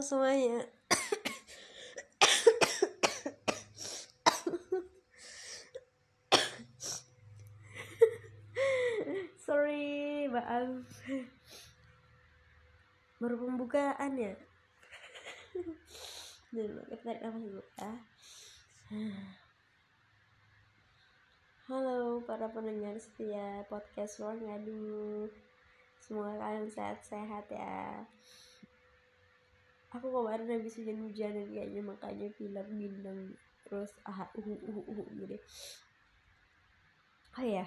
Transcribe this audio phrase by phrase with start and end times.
[0.00, 0.64] Semuanya.
[9.44, 10.88] Sorry, maaf.
[13.20, 14.32] Baru pembukaan ya.
[16.48, 17.92] Dulu kita tarik nafas dulu ya.
[21.68, 25.28] Halo para pendengar setia podcast Ruang Ngadu.
[26.00, 28.08] Semoga kalian sehat-sehat ya.
[29.90, 33.34] Aku kemarin habis hujan-hujan dan kayaknya makanya pilek bintang
[33.66, 35.36] terus ah uhu uhu uhu gitu.
[37.38, 37.66] Oh ya.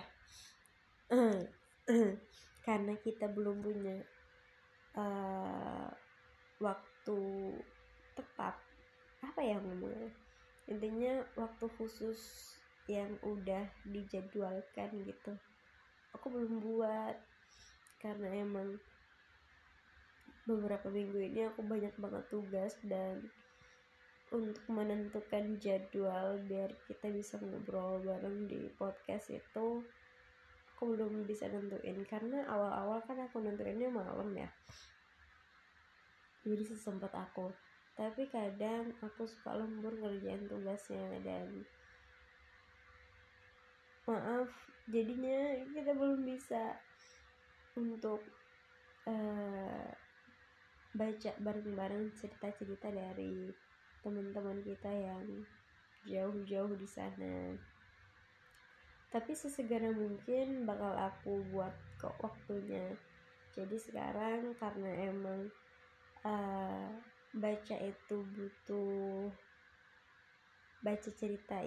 [2.66, 4.00] Karena kita belum punya
[4.96, 5.90] uh,
[6.64, 7.20] waktu
[8.16, 8.56] tetap
[9.24, 10.12] apa ya ngomongnya
[10.70, 12.20] intinya waktu khusus
[12.88, 15.34] yang udah dijadwalkan gitu
[16.16, 17.18] aku belum buat
[18.00, 18.80] karena emang
[20.44, 23.24] beberapa minggu ini aku banyak banget tugas dan
[24.34, 29.86] untuk menentukan jadwal biar kita bisa ngobrol bareng di podcast itu
[30.74, 32.02] aku belum bisa nentuin.
[32.04, 34.50] Karena awal-awal kan aku nentuinnya malam ya.
[36.44, 37.54] Jadi sesempat aku.
[37.94, 41.62] Tapi kadang aku suka lembur ngerjain tugasnya dan
[44.04, 44.52] maaf
[44.92, 46.76] jadinya kita belum bisa
[47.80, 48.20] untuk
[49.08, 49.88] uh,
[50.94, 53.50] baca bareng-bareng cerita-cerita dari
[54.06, 55.26] teman-teman kita yang
[56.06, 57.58] jauh-jauh di sana.
[59.10, 62.94] Tapi sesegera mungkin bakal aku buat kok waktunya.
[63.54, 65.50] Jadi sekarang karena emang
[66.26, 66.90] uh,
[67.34, 69.30] baca itu butuh
[70.84, 71.58] baca cerita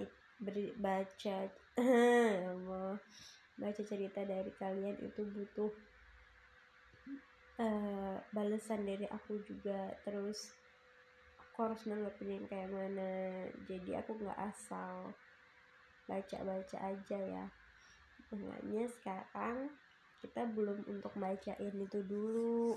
[0.77, 1.36] baca
[2.52, 3.00] Allah
[3.56, 5.72] baca cerita dari kalian itu butuh
[7.60, 9.92] uh, balasan dari aku juga.
[10.05, 10.52] Terus
[11.40, 13.46] aku harus nanggepin kayak mana.
[13.68, 15.12] Jadi aku nggak asal
[16.06, 17.46] baca-baca aja ya.
[18.33, 19.70] Makanya sekarang
[20.20, 22.77] kita belum untuk bacain itu dulu.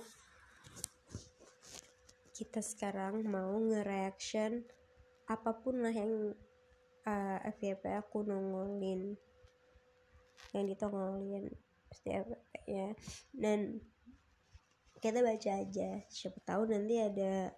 [2.36, 4.64] Kita sekarang mau nge-reaction
[5.30, 6.34] apa pun lah yang
[7.04, 9.20] uh, FYP aku nongolin.
[10.56, 11.46] Yang ditongolin
[11.90, 12.90] pasti FYP ya
[13.34, 13.82] dan
[15.00, 15.90] kita baca aja.
[16.12, 17.56] Siapa tahu nanti ada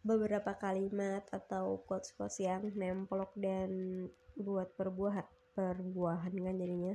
[0.00, 3.70] beberapa kalimat atau quotes-quotes yang nemplok dan
[4.40, 6.94] buat perbuah perbuahan kan jadinya.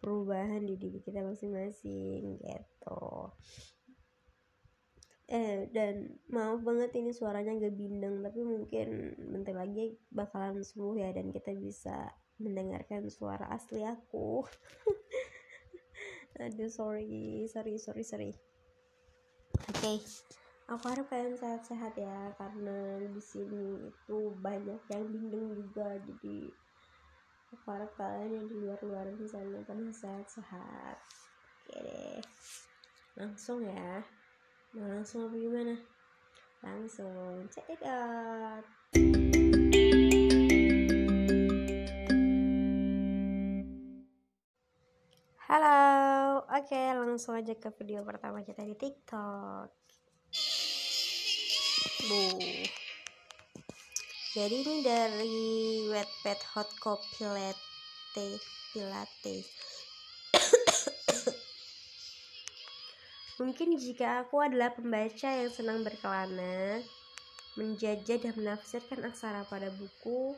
[0.00, 3.32] Perubahan di diri kita masing-masing gitu.
[5.26, 11.10] Eh dan maaf banget ini suaranya gak bindeng tapi mungkin bentar lagi bakalan sembuh ya
[11.10, 14.46] dan kita bisa mendengarkan suara asli aku.
[16.46, 18.30] Aduh sorry sorry sorry sorry
[19.66, 19.96] oke okay.
[20.66, 26.38] aku harap kalian sehat-sehat ya karena di sini itu banyak yang bindeng juga jadi
[27.54, 30.96] aku harap kalian yang di luar-luar di sana pada sehat-sehat
[31.66, 32.20] oke deh
[33.16, 34.04] langsung ya
[34.76, 35.72] Mau langsung apa gimana?
[36.60, 38.75] Langsung check it out.
[46.66, 49.70] Oke langsung aja ke video pertama kita di TikTok.
[52.10, 52.42] Bu.
[54.34, 55.38] Jadi ini dari
[55.94, 58.26] Wetpad Hot Coffee Latte
[58.74, 59.46] Pilates
[63.38, 66.82] Mungkin jika aku adalah pembaca yang senang berkelana,
[67.54, 70.34] menjajah dan menafsirkan aksara pada buku,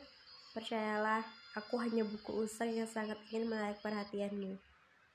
[0.53, 1.25] percayalah,
[1.57, 4.68] aku hanya buku usang yang sangat ingin menarik perhatianmu.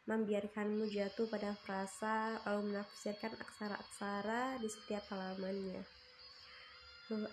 [0.04, 5.80] Membiarkanmu jatuh pada frasa, lalu menafsirkan aksara-aksara di setiap halamannya.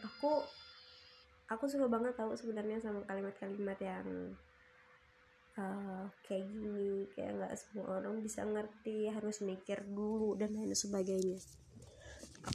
[0.08, 0.40] Aku
[1.52, 4.08] aku suka banget tahu sebenarnya sama kalimat-kalimat yang
[5.60, 11.44] uh, kayak gini kayak nggak semua orang bisa ngerti harus mikir dulu dan lain sebagainya.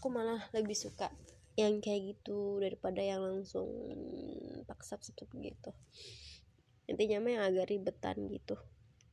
[0.01, 1.13] Aku malah lebih suka
[1.61, 3.69] yang kayak gitu daripada yang langsung
[4.65, 5.77] paksa sap gitu.
[6.89, 8.57] Intinya mah yang agak ribetan gitu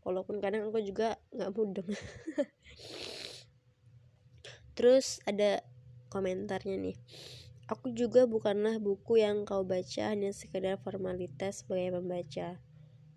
[0.04, 1.90] walaupun kadang aku juga nggak mudeng.
[4.78, 5.64] Terus ada
[6.14, 6.98] komentarnya nih.
[7.72, 12.60] Aku juga bukanlah buku yang kau baca hanya sekedar formalitas sebagai pembaca.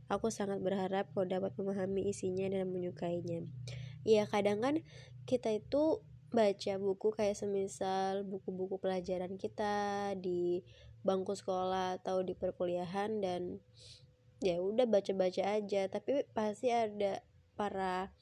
[0.06, 3.42] Aku sangat berharap kau dapat memahami isinya dan menyukainya.
[4.06, 4.74] Iya, kadang kan
[5.26, 5.98] kita itu
[6.30, 10.62] baca buku kayak semisal buku-buku pelajaran kita di
[11.02, 13.62] bangku sekolah atau di perkuliahan dan
[14.40, 15.88] ya udah baca-baca aja.
[15.88, 17.24] Tapi pasti ada
[17.56, 18.12] para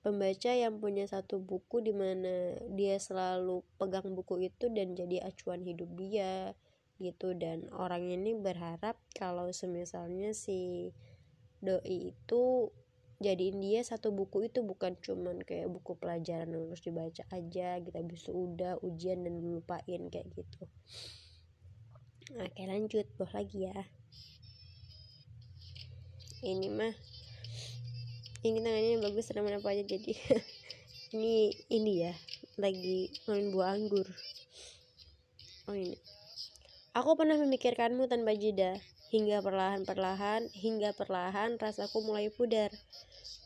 [0.00, 5.62] pembaca yang punya satu buku di mana dia selalu pegang buku itu dan jadi acuan
[5.62, 6.56] hidup dia
[6.98, 7.36] gitu.
[7.36, 10.90] Dan orang ini berharap kalau semisalnya si
[11.60, 12.72] doi itu
[13.20, 18.00] jadiin dia satu buku itu bukan cuman kayak buku pelajaran yang harus dibaca aja kita
[18.00, 20.64] bisa udah ujian dan lupain kayak gitu.
[22.40, 23.04] Oke lanjut.
[23.20, 23.99] Bawah lagi ya
[26.40, 26.94] ini mah
[28.40, 30.16] ini tangannya yang bagus nama apa aja jadi.
[31.10, 32.14] Ini ini ya
[32.54, 34.06] lagi main buah anggur.
[35.66, 35.98] Oh ini.
[36.94, 38.78] Aku pernah memikirkanmu tanpa jeda.
[39.10, 42.70] Hingga perlahan-perlahan hingga perlahan rasaku mulai pudar.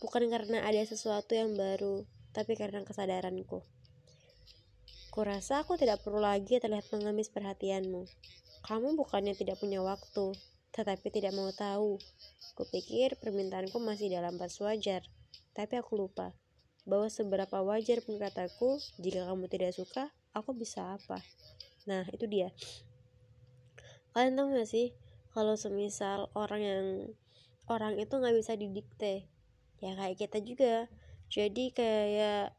[0.04, 2.04] Bukan karena ada sesuatu yang baru
[2.36, 3.64] tapi karena kesadaranku.
[5.08, 8.04] Kurasa aku tidak perlu lagi terlihat mengemis perhatianmu.
[8.60, 10.36] Kamu bukannya tidak punya waktu
[10.74, 12.02] tetapi tidak mau tahu
[12.54, 15.02] Kupikir permintaanku masih dalam batas wajar,
[15.58, 16.30] tapi aku lupa
[16.86, 21.18] bahwa seberapa wajar pun kataku, jika kamu tidak suka, aku bisa apa?
[21.90, 22.54] Nah, itu dia.
[24.14, 24.94] Kalian tahu gak sih,
[25.34, 26.86] kalau semisal orang yang
[27.66, 29.26] orang itu nggak bisa didikte,
[29.82, 30.86] ya kayak kita juga.
[31.26, 32.54] Jadi kayak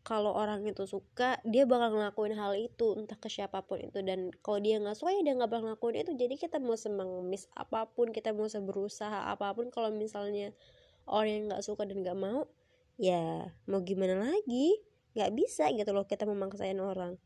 [0.00, 4.00] kalau orang itu suka dia bakal ngelakuin hal itu entah ke siapa pun itu.
[4.00, 6.12] Dan kalau dia nggak suka ya dia nggak bakal ngelakuin itu.
[6.16, 10.56] Jadi kita mau semengemis apa pun kita mau berusaha apa pun kalau misalnya
[11.04, 12.48] orang yang nggak suka dan nggak mau
[12.96, 14.80] ya mau gimana lagi?
[15.12, 17.20] Nggak bisa gitu loh kita memaksain orang.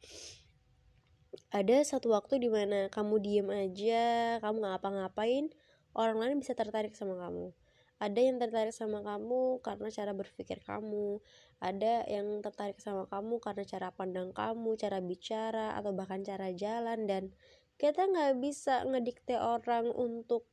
[1.51, 5.51] Ada satu waktu di mana kamu diem aja kamu nggak ngapa-ngapain
[5.95, 7.55] orang lain bisa tertarik sama kamu
[8.03, 11.23] ada yang tertarik sama kamu karena cara berpikir kamu.
[11.63, 17.07] Ada yang tertarik sama kamu karena cara pandang kamu cara bicara atau bahkan cara jalan.
[17.07, 17.31] Dan
[17.79, 20.45] kita nggak bisa ngedikte orang untuk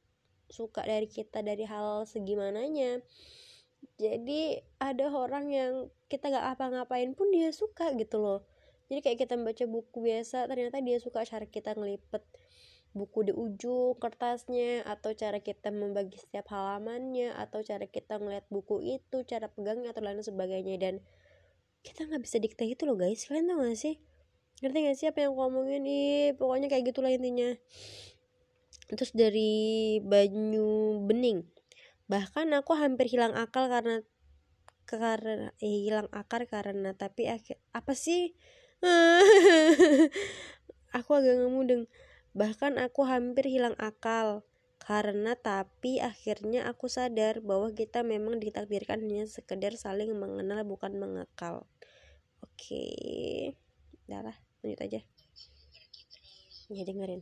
[0.52, 3.02] suka dari kita dari hal segimananya.
[3.98, 5.74] Jadi ada orang yang
[6.06, 8.46] kita nggak apa-ngapain pun dia suka gitu loh.
[8.92, 12.22] Jadi kayak kita baca buku biasa ternyata dia suka cara kita ngelipet
[12.92, 18.84] buku di ujung kertasnya atau cara kita membagi setiap halamannya atau cara kita ngeliat buku
[18.84, 20.76] itu cara pegangnya atau lain sebagainya.
[20.76, 21.00] Dan
[21.82, 23.24] kita nggak bisa dikte itu loh guys.
[23.26, 23.96] Kalian tau gak sih?
[24.62, 27.56] Ngerti gak sih apa yang aku ngomongin nih pokoknya kayak gitulah intinya.
[28.92, 31.48] Terus dari banyu bening.
[32.12, 34.04] Bahkan aku hampir hilang akal karena
[34.84, 37.32] karena eh, hilang akar karena tapi
[37.72, 38.36] apa sih?
[40.98, 41.88] Aku agak ngemudeng
[42.32, 44.48] Bahkan aku hampir hilang akal
[44.82, 51.70] karena tapi akhirnya aku sadar bahwa kita memang ditakdirkan hanya sekedar saling mengenal bukan mengekal.
[52.42, 53.54] Oke.
[54.08, 55.00] Udah lah, lanjut aja.
[56.72, 57.22] Ya dengerin.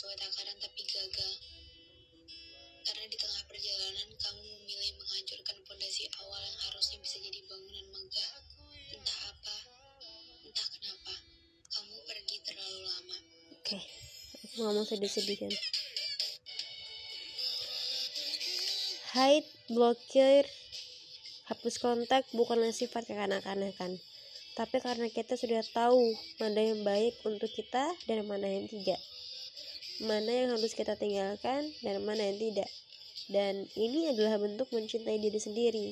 [0.00, 1.32] Sesuai takaran tapi gagal.
[2.88, 8.32] Karena di tengah perjalanan kamu memilih menghancurkan fondasi awal yang harusnya bisa jadi bangunan megah.
[8.96, 9.56] Entah apa,
[10.48, 11.14] entah kenapa,
[11.68, 13.18] kamu pergi terlalu lama.
[13.60, 13.82] Oke, okay.
[14.40, 15.52] aku ngomong sedih-sedih kan.
[19.20, 20.48] Hide, blokir,
[21.52, 24.00] hapus kontak bukanlah sifat kekanak-kanakan
[24.58, 26.10] tapi karena kita sudah tahu
[26.42, 28.98] mana yang baik untuk kita dan mana yang tidak
[30.00, 32.70] mana yang harus kita tinggalkan dan mana yang tidak.
[33.30, 35.88] Dan ini adalah bentuk mencintai diri sendiri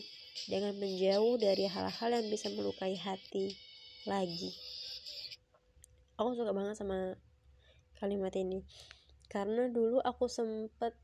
[0.49, 3.55] dengan menjauh dari hal-hal yang bisa melukai hati
[4.09, 4.51] lagi.
[6.19, 7.15] Aku suka banget sama
[8.01, 8.65] kalimat ini.
[9.29, 10.97] Karena dulu aku sempet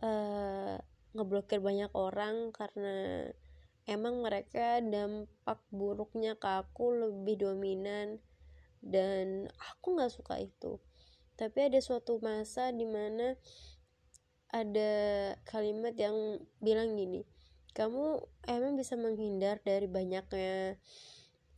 [0.00, 0.78] uh,
[1.16, 3.26] ngeblokir banyak orang karena
[3.90, 8.20] emang mereka dampak buruknya ke aku lebih dominan
[8.84, 10.78] dan aku nggak suka itu
[11.36, 13.36] tapi ada suatu masa di mana
[14.52, 14.92] ada
[15.44, 17.24] kalimat yang bilang gini
[17.76, 20.80] kamu emang bisa menghindar dari banyaknya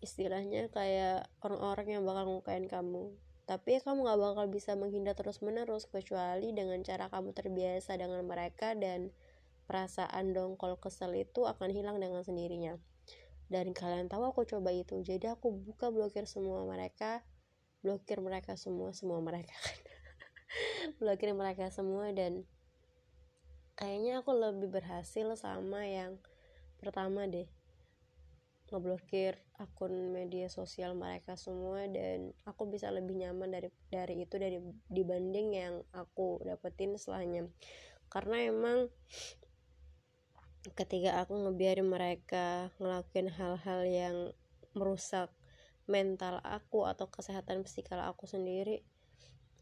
[0.03, 3.15] istilahnya kayak orang-orang yang bakal ngukain kamu.
[3.47, 8.75] Tapi kamu gak bakal bisa menghindar terus menerus kecuali dengan cara kamu terbiasa dengan mereka
[8.75, 9.15] dan
[9.71, 12.77] perasaan dongkol kesel itu akan hilang dengan sendirinya.
[13.49, 17.25] Dan kalian tahu aku coba itu jadi aku buka blokir semua mereka
[17.81, 19.55] blokir mereka semua semua mereka
[21.01, 22.43] blokir mereka semua dan
[23.79, 26.19] kayaknya aku lebih berhasil sama yang
[26.83, 27.47] pertama deh.
[28.69, 34.61] Ngeblokir akun media sosial mereka semua dan aku bisa lebih nyaman dari dari itu dari
[34.93, 37.49] dibanding yang aku dapetin setelahnya.
[38.13, 38.93] Karena emang
[40.77, 44.17] ketika aku ngebiarin mereka ngelakuin hal-hal yang
[44.77, 45.33] merusak
[45.89, 48.85] mental aku atau kesehatan psikal aku sendiri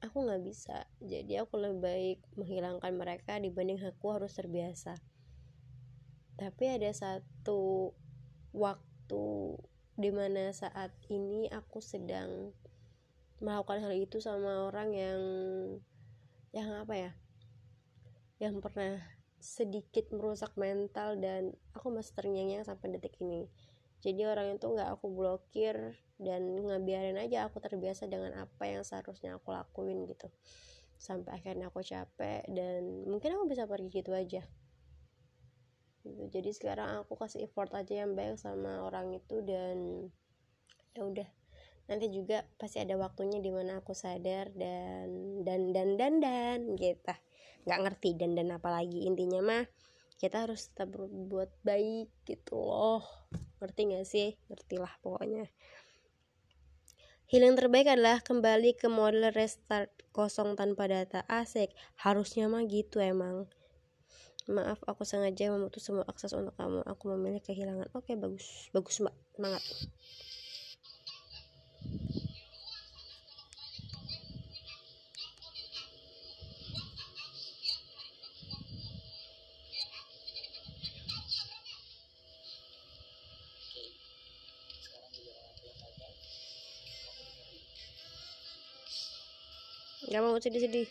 [0.04, 0.84] aku nggak bisa.
[1.00, 4.98] Jadi aku lebih baik menghilangkan mereka dibanding aku harus terbiasa.
[6.36, 7.92] Tapi ada satu
[8.52, 9.26] waktu
[9.96, 12.52] di mana saat ini aku sedang
[13.40, 15.20] melakukan hal itu sama orang yang
[16.52, 17.12] yang apa ya
[18.40, 19.00] yang pernah
[19.40, 23.48] sedikit merusak mental dan aku masih terngiang sampai detik ini.
[24.04, 29.36] Jadi orang itu nggak aku blokir dan ngebiarin aja aku terbiasa dengan apa yang seharusnya
[29.36, 30.32] aku lakuin gitu.
[30.96, 34.44] Sampai akhirnya aku capek dan mungkin aku bisa pergi gitu aja.
[36.06, 36.22] Gitu.
[36.30, 40.08] jadi sekarang aku kasih effort aja yang baik sama orang itu dan
[40.96, 41.28] ya udah.
[41.86, 47.12] Nanti juga pasti ada waktunya di mana aku sadar dan dan dan dan dan gitu.
[47.66, 49.64] Nggak ngerti dan dan apalagi intinya mah
[50.16, 53.04] kita harus tetap berbuat baik gitu loh.
[53.60, 54.28] Ngerti gak sih?
[54.48, 55.44] Ngerti lah pokoknya
[57.26, 61.26] Healing terbaik adalah kembali ke model restart kosong tanpa data.
[61.26, 61.74] Asik.
[61.98, 63.50] Harusnya mah gitu emang.
[64.46, 66.86] Maaf aku sengaja memutus semua akses untuk kamu.
[66.86, 67.90] Aku memilih kehilangan.
[67.98, 68.70] Oke bagus.
[68.70, 69.14] Bagus mbak.
[69.34, 69.62] Semangat
[90.16, 90.88] Gak mau sedih-sedih.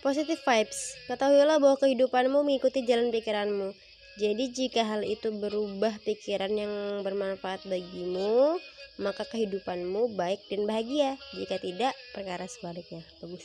[0.00, 0.96] Positive vibes.
[1.04, 3.76] Ketahuilah bahwa kehidupanmu mengikuti jalan pikiranmu.
[4.16, 8.56] Jadi jika hal itu berubah pikiran yang bermanfaat bagimu,
[9.04, 11.20] maka kehidupanmu baik dan bahagia.
[11.36, 13.04] Jika tidak, perkara sebaliknya.
[13.20, 13.44] Bagus.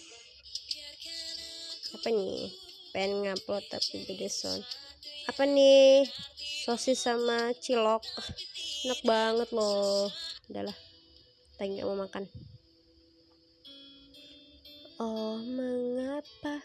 [1.99, 2.47] Apa nih?
[2.95, 4.63] Pengen ngupload tapi gede sound.
[5.27, 6.07] Apa nih?
[6.63, 8.07] Sosis sama cilok.
[8.87, 10.07] Enak banget loh.
[10.47, 10.94] Udahlah
[11.55, 12.27] tapi nggak mau makan.
[14.99, 16.59] Oh mengapa?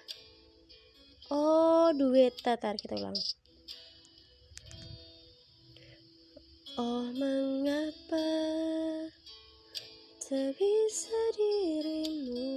[1.30, 3.14] Oh duet tatar kita ulang.
[6.75, 8.30] Oh mengapa
[10.23, 12.50] tak bisa dirimu?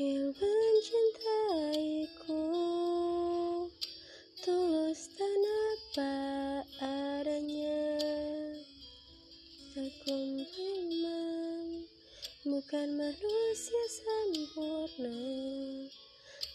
[0.00, 2.44] Yang mencintaiku
[4.40, 6.31] tulus dan apa
[12.72, 15.12] bukan manusia sempurna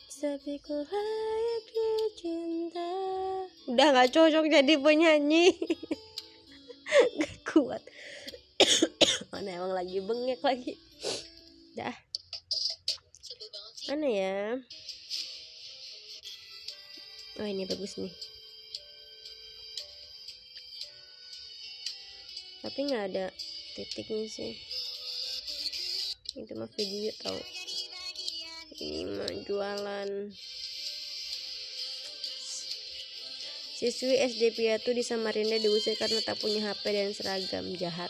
[0.09, 2.89] Tapi ku layak dicinta
[3.69, 5.53] Udah gak cocok jadi penyanyi.
[7.21, 7.85] Gak kuat.
[9.29, 10.73] Mana emang lagi bengek lagi?
[11.77, 11.93] Dah.
[13.85, 14.57] Mana ya?
[17.37, 18.13] Oh ini bagus nih.
[22.65, 23.29] Tapi nggak ada
[23.77, 24.57] titiknya sih
[26.37, 27.39] itu mah video tau.
[28.77, 30.09] Ini mah jualan.
[33.77, 38.09] Siswi SD Piatu di Samarinda diusir karena tak punya HP dan seragam jahat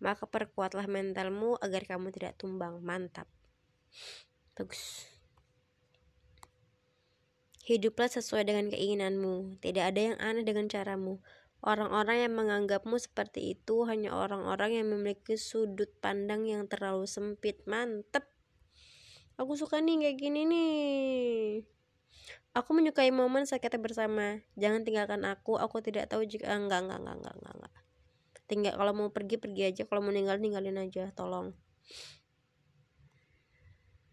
[0.00, 3.28] maka perkuatlah mentalmu agar kamu tidak tumbang mantap
[4.56, 5.06] bagus
[7.70, 9.62] Hiduplah sesuai dengan keinginanmu.
[9.62, 11.22] Tidak ada yang aneh dengan caramu.
[11.62, 17.62] Orang-orang yang menganggapmu seperti itu hanya orang-orang yang memiliki sudut pandang yang terlalu sempit.
[17.70, 18.26] Mantep.
[19.38, 21.62] Aku suka nih kayak gini nih.
[22.58, 24.42] Aku menyukai momen saat kita bersama.
[24.58, 25.54] Jangan tinggalkan aku.
[25.60, 27.54] Aku tidak tahu jika enggak enggak enggak enggak enggak.
[27.54, 27.74] enggak.
[28.50, 29.86] Tinggal kalau mau pergi pergi aja.
[29.86, 31.14] Kalau mau ninggal ninggalin aja.
[31.14, 31.54] Tolong.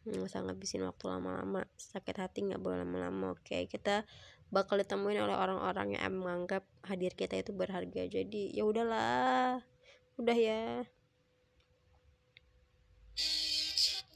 [0.07, 1.65] nggak usah ngabisin waktu lama-lama.
[1.75, 3.33] Sakit hati nggak boleh lama-lama.
[3.33, 4.05] Oke kita
[4.53, 8.05] bakal ditemuin oleh orang-orang yang menganggap hadir kita itu berharga.
[8.05, 9.65] Jadi ya udahlah.
[10.21, 10.85] Udah ya.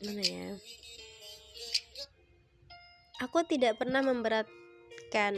[0.05, 0.47] Mana ya?
[3.25, 5.33] Aku tidak pernah memberatkan.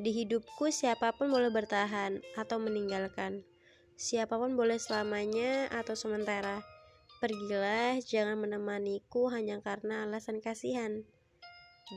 [0.00, 3.44] Di hidupku siapa pun boleh bertahan atau meninggalkan
[4.00, 6.64] siapa pun boleh selamanya atau sementara
[7.20, 11.04] Pergilah, jangan menemaniku hanya karena alasan kasihan.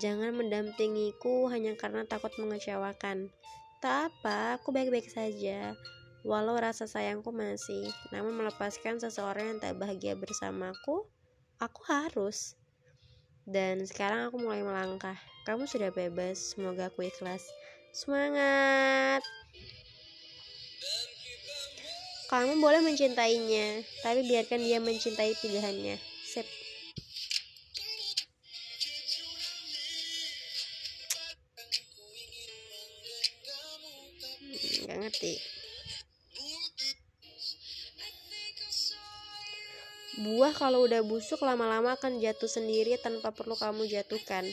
[0.04, 3.32] Jangan mendampingiku hanya karena takut mengecewakan.
[3.80, 5.80] Tak apa, aku baik-baik saja.
[6.28, 11.08] Walau rasa sayangku masih, namun melepaskan seseorang yang tak bahagia bersamaku,
[11.56, 12.60] aku harus.
[13.48, 15.16] Dan sekarang aku mulai melangkah.
[15.48, 17.48] Kamu sudah bebas, semoga aku ikhlas.
[17.96, 19.24] Semangat!
[22.34, 26.02] Kamu boleh mencintainya, tapi biarkan dia mencintai pilihannya.
[26.26, 26.50] Sip.
[34.42, 35.34] Hmm, gak ngerti.
[40.26, 44.50] Buah kalau udah busuk lama-lama akan jatuh sendiri tanpa perlu kamu jatuhkan.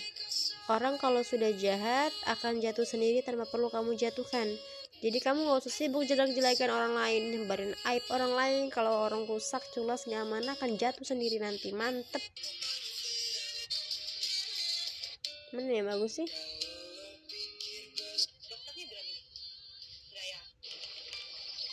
[0.68, 4.52] Orang kalau sudah jahat akan jatuh sendiri tanpa perlu kamu jatuhkan
[5.00, 8.62] jadi kamu gak usah sibuk jelek-jelekan orang lain nyebarin aib orang lain.
[8.69, 11.73] Kalau orang rusak culas nyaman akan jatuh sendiri nanti.
[11.73, 12.21] Mantep.
[15.57, 16.28] Mana ya bagus sih?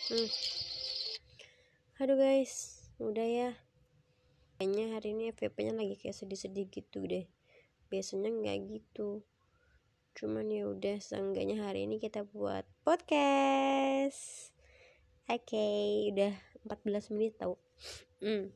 [0.07, 0.29] Hmm.
[1.99, 2.79] aduh guys.
[3.03, 3.49] Udah ya.
[4.55, 7.27] Kayaknya hari ini FVP nya lagi kayak sedih-sedih gitu deh.
[7.91, 9.27] Biasanya nggak gitu
[10.17, 14.49] cuman ya udah seenggaknya hari ini kita buat podcast.
[15.29, 16.33] Oke okay, udah
[16.65, 17.61] 14 menit tau.
[18.17, 18.49] Hmm,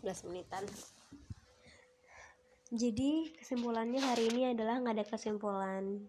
[0.00, 0.64] 14 menitan.
[2.72, 6.08] Jadi kesimpulannya hari ini adalah nggak ada kesimpulan.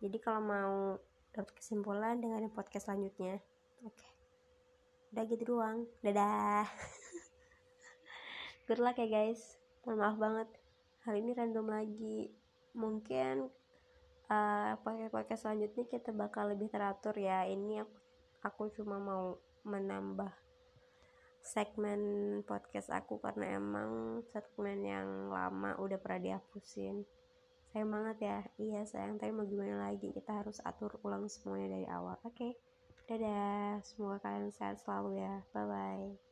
[0.00, 0.96] Jadi kalau mau
[1.36, 3.44] dapat kesimpulan dengan podcast selanjutnya.
[3.84, 3.92] Oke.
[3.92, 4.12] Okay.
[5.12, 5.84] udah gitu doang.
[6.00, 6.64] Dadah.
[8.72, 9.60] Good luck ya guys.
[9.84, 10.48] Mohon maaf banget.
[11.04, 12.32] Hari ini random lagi.
[12.72, 13.52] Mungkin
[14.32, 17.44] uh, podcast selanjutnya kita bakal lebih teratur ya.
[17.44, 17.96] Ini aku
[18.42, 20.32] aku cuma mau menambah
[21.42, 22.00] segmen
[22.46, 27.06] podcast aku karena emang segmen yang lama udah pernah dihapusin.
[27.72, 28.38] Sayang banget ya.
[28.58, 29.16] Iya sayang.
[29.16, 30.12] Tapi mau gimana lagi?
[30.12, 32.18] Kita harus atur ulang semuanya dari awal.
[32.26, 32.36] Oke.
[32.36, 32.52] Okay.
[33.08, 33.82] dadah.
[33.82, 35.42] Semoga kalian sehat selalu ya.
[35.52, 36.31] Bye bye